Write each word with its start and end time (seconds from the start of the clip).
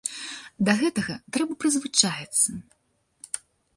Да 0.69 0.73
гэтага 0.79 1.13
трэба 1.37 1.57
прызвычаіцца. 1.65 2.49